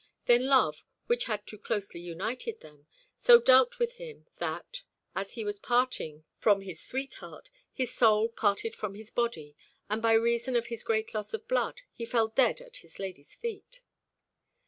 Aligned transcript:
Then 0.25 0.47
love, 0.47 0.83
which 1.05 1.25
had 1.25 1.45
too 1.45 1.59
closely 1.59 1.99
united 2.01 2.61
them, 2.61 2.87
so 3.19 3.39
dealt 3.39 3.77
with 3.77 3.97
him 3.97 4.25
that, 4.37 4.81
as 5.13 5.33
he 5.33 5.43
was 5.43 5.59
parting 5.59 6.23
from 6.39 6.61
his 6.61 6.81
sweetheart, 6.81 7.51
his 7.71 7.93
soul 7.93 8.27
parted 8.29 8.75
from 8.75 8.95
his 8.95 9.11
body, 9.11 9.55
and, 9.91 10.01
by 10.01 10.13
reason 10.13 10.55
of 10.55 10.65
his 10.73 10.81
great 10.81 11.13
loss 11.13 11.35
of 11.35 11.47
blood, 11.47 11.83
he 11.93 12.07
fell 12.07 12.29
dead 12.29 12.61
at 12.61 12.77
his 12.77 12.97
lady's 12.97 13.35
feet. 13.35 13.83